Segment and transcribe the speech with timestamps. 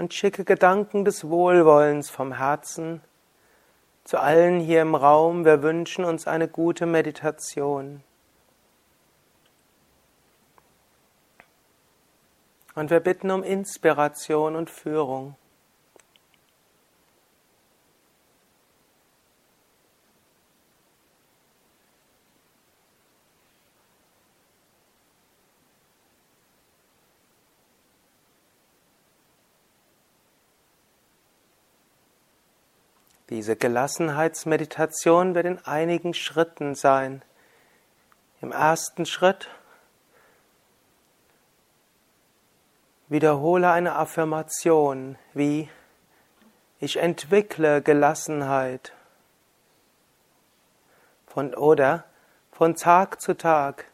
[0.00, 3.02] Und schicke Gedanken des Wohlwollens vom Herzen
[4.04, 5.44] zu allen hier im Raum.
[5.44, 8.02] Wir wünschen uns eine gute Meditation.
[12.74, 15.36] Und wir bitten um Inspiration und Führung.
[33.30, 37.22] Diese Gelassenheitsmeditation wird in einigen Schritten sein.
[38.40, 39.48] Im ersten Schritt
[43.06, 45.68] wiederhole eine Affirmation wie
[46.80, 48.92] ich entwickle Gelassenheit.
[51.28, 52.04] Von, oder
[52.50, 53.84] von Tag zu Tag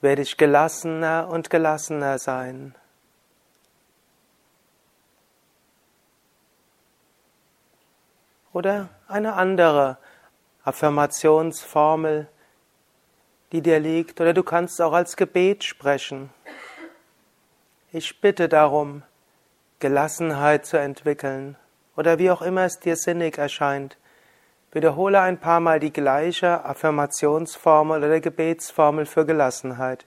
[0.00, 2.74] werde ich gelassener und gelassener sein.
[8.56, 9.98] Oder eine andere
[10.64, 12.26] Affirmationsformel,
[13.52, 16.30] die dir liegt, oder du kannst auch als Gebet sprechen.
[17.92, 19.02] Ich bitte darum,
[19.78, 21.56] Gelassenheit zu entwickeln,
[21.96, 23.98] oder wie auch immer es dir sinnig erscheint.
[24.72, 30.06] Wiederhole ein paar Mal die gleiche Affirmationsformel oder Gebetsformel für Gelassenheit.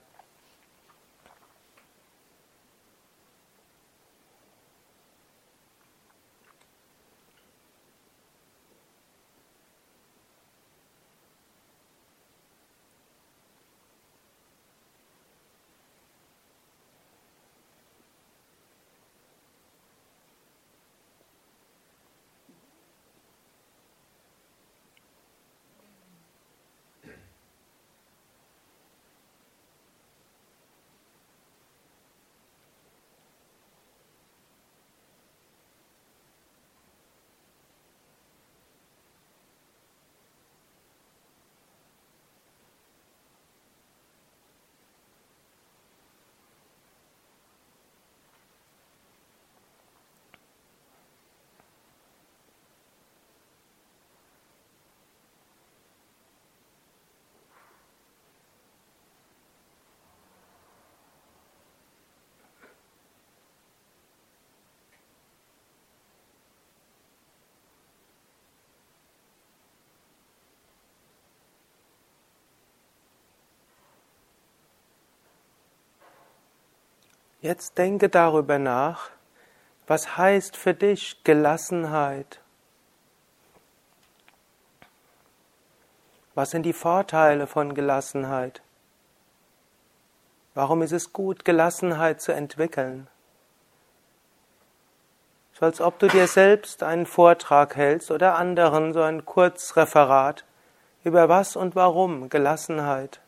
[77.40, 79.10] Jetzt denke darüber nach,
[79.86, 82.40] was heißt für dich Gelassenheit?
[86.34, 88.62] Was sind die Vorteile von Gelassenheit?
[90.54, 93.08] Warum ist es gut, Gelassenheit zu entwickeln?
[95.54, 100.44] So als ob du dir selbst einen Vortrag hältst oder anderen so ein Kurzreferat
[101.04, 103.20] über was und warum Gelassenheit.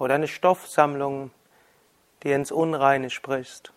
[0.00, 1.30] oder eine Stoffsammlung,
[2.22, 3.72] die ins Unreine sprichst.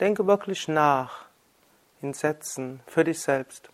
[0.00, 1.26] Denke wirklich nach
[2.02, 3.70] in Sätzen für dich selbst.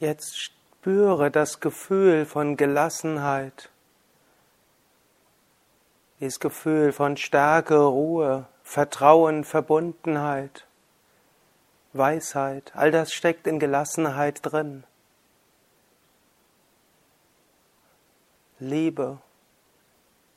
[0.00, 3.68] Jetzt spüre das Gefühl von Gelassenheit,
[6.18, 10.66] dieses Gefühl von Stärke, Ruhe, Vertrauen, Verbundenheit,
[11.92, 14.84] Weisheit, all das steckt in Gelassenheit drin.
[18.58, 19.18] Liebe,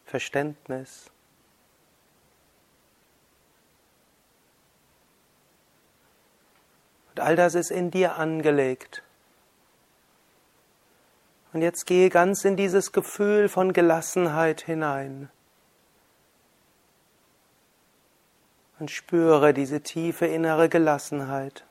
[0.05, 1.09] Verständnis.
[7.11, 9.03] Und all das ist in dir angelegt.
[11.53, 15.29] Und jetzt gehe ganz in dieses Gefühl von Gelassenheit hinein.
[18.79, 21.63] Und spüre diese tiefe innere Gelassenheit.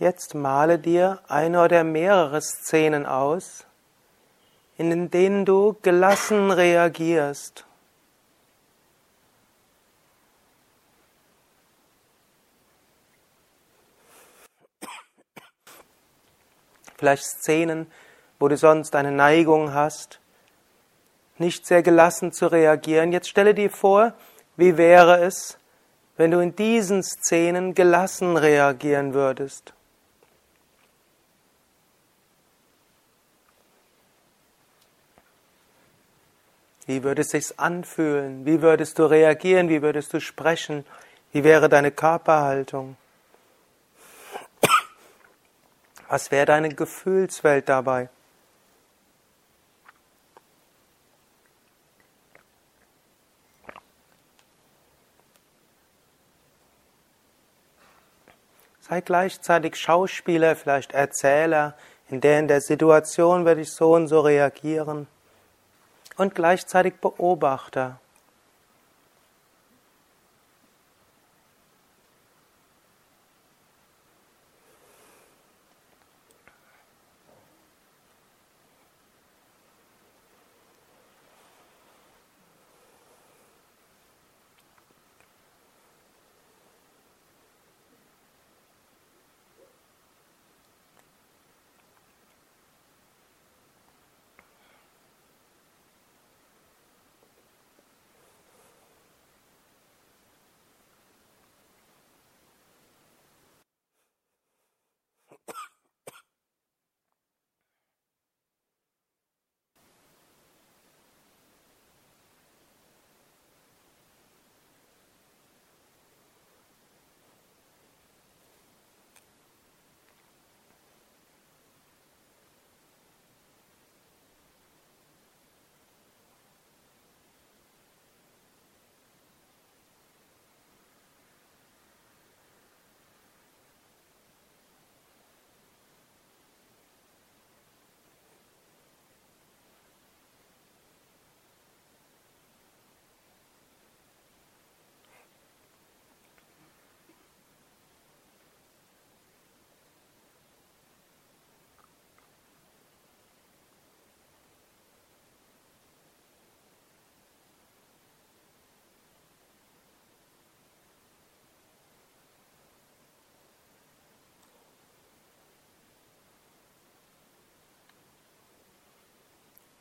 [0.00, 3.66] Jetzt male dir eine oder mehrere Szenen aus,
[4.78, 7.66] in denen du gelassen reagierst.
[16.96, 17.86] Vielleicht Szenen,
[18.38, 20.18] wo du sonst eine Neigung hast,
[21.36, 23.12] nicht sehr gelassen zu reagieren.
[23.12, 24.14] Jetzt stelle dir vor,
[24.56, 25.58] wie wäre es,
[26.16, 29.74] wenn du in diesen Szenen gelassen reagieren würdest.
[36.90, 38.44] Wie würde es sich anfühlen?
[38.44, 39.68] Wie würdest du reagieren?
[39.68, 40.84] Wie würdest du sprechen?
[41.30, 42.96] Wie wäre deine Körperhaltung?
[46.08, 48.08] Was wäre deine Gefühlswelt dabei?
[58.80, 61.76] Sei gleichzeitig Schauspieler, vielleicht Erzähler,
[62.08, 65.06] in der in der Situation werde ich so und so reagieren
[66.20, 67.98] und gleichzeitig Beobachter.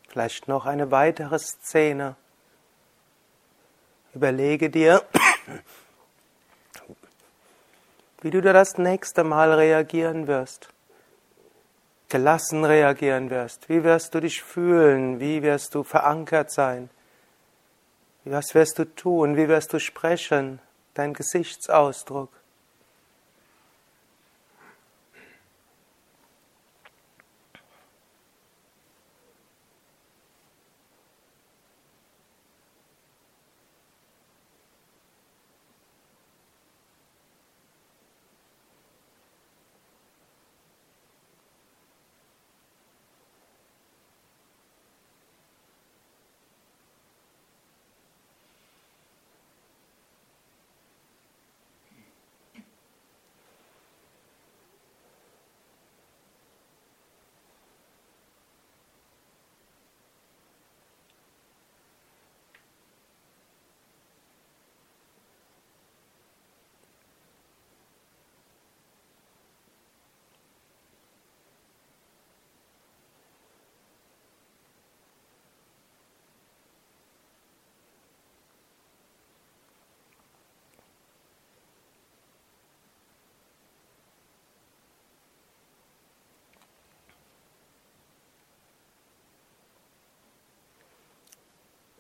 [0.10, 2.16] Vielleicht noch eine weitere Szene.
[4.16, 5.04] Überlege dir,
[8.22, 10.70] wie du da das nächste Mal reagieren wirst.
[12.10, 13.70] Gelassen reagieren wirst.
[13.70, 15.20] Wie wirst du dich fühlen?
[15.20, 16.90] Wie wirst du verankert sein?
[18.26, 19.38] Was wirst du tun?
[19.38, 20.60] Wie wirst du sprechen?
[20.96, 22.32] Dein Gesichtsausdruck.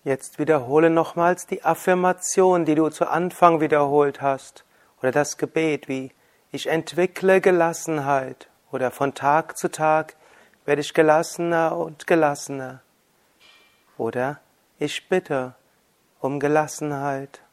[0.09, 4.65] Jetzt wiederhole nochmals die Affirmation, die du zu Anfang wiederholt hast,
[5.03, 6.11] oder das Gebet wie
[6.51, 8.49] ich entwickle Gelassenheit.
[8.71, 10.15] Oder von Tag zu Tag
[10.65, 12.81] werde ich gelassener und gelassener.
[13.99, 14.39] Oder
[14.79, 15.53] ich bitte
[16.21, 17.43] um Gelassenheit.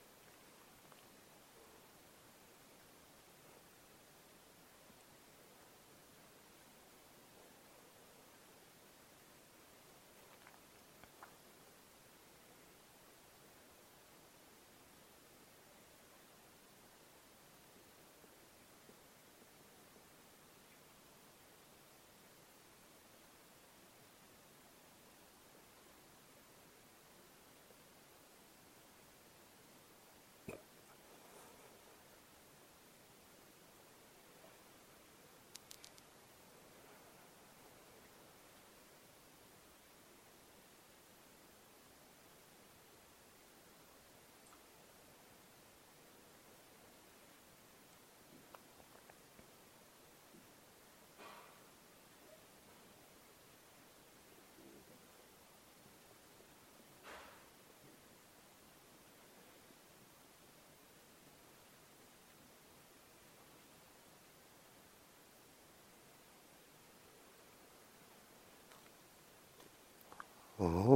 [70.58, 70.95] Oh.